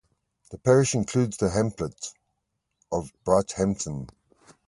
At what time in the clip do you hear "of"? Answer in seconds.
2.91-3.13